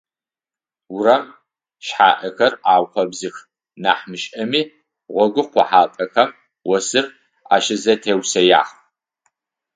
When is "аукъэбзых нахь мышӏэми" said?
2.73-4.61